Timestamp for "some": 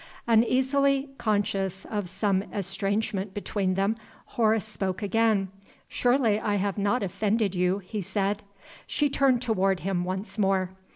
2.09-2.41